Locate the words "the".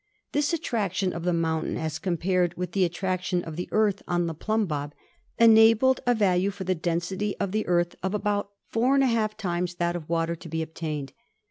1.25-1.31, 2.71-2.83, 3.55-3.69, 4.25-4.33, 6.63-6.73, 7.51-7.67